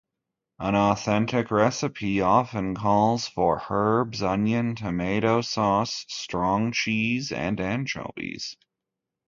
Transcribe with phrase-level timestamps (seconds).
[0.57, 8.57] An authentic recipe often calls for herbs, onion, tomato sauce, strong cheese and anchovies.